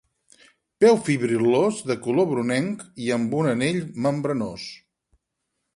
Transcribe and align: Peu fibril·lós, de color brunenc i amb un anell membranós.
Peu 0.83 0.95
fibril·lós, 1.09 1.81
de 1.91 1.97
color 2.07 2.27
brunenc 2.33 2.83
i 3.09 3.13
amb 3.19 3.39
un 3.43 3.53
anell 3.53 3.83
membranós. 4.07 4.67